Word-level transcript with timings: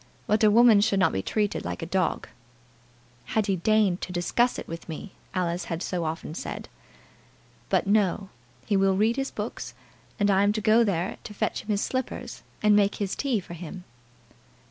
But 0.25 0.43
a 0.43 0.49
woman 0.49 0.81
should 0.81 0.97
not 0.99 1.11
be 1.13 1.21
treated 1.21 1.63
like 1.63 1.83
a 1.83 1.85
dog. 1.85 2.27
"Had 3.37 3.45
he 3.45 3.55
deigned 3.57 4.01
to 4.01 4.11
discuss 4.11 4.57
it 4.57 4.67
with 4.67 4.89
me!" 4.89 5.11
Alice 5.35 5.65
had 5.65 5.83
so 5.83 6.05
often 6.05 6.33
said. 6.33 6.67
"But, 7.69 7.85
no; 7.85 8.29
he 8.65 8.75
will 8.75 8.97
read 8.97 9.15
his 9.15 9.29
books, 9.29 9.75
and 10.19 10.31
I 10.31 10.41
am 10.41 10.53
to 10.53 10.59
go 10.59 10.83
there 10.83 11.17
to 11.23 11.35
fetch 11.35 11.61
him 11.61 11.67
his 11.67 11.81
slippers, 11.81 12.41
and 12.63 12.75
make 12.75 12.95
his 12.95 13.15
tea 13.15 13.39
for 13.39 13.53
him." 13.53 13.83